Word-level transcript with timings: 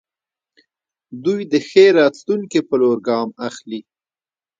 دوی 1.23 1.41
د 1.51 1.53
ښې 1.67 1.85
راتلونکې 1.99 2.59
په 2.67 2.75
لور 2.81 2.97
ګام 3.07 3.29
اخلي. 3.47 3.81